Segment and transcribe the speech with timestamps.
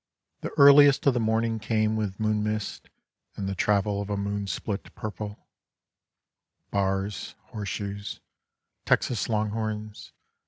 [0.39, 2.89] The earliest of the morning came with moon mist
[3.35, 5.45] And the travel of a moon spilt purple;
[6.71, 8.19] Bars, horseshoes,
[8.83, 10.11] Texas longhorns.